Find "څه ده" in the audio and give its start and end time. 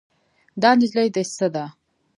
1.37-1.65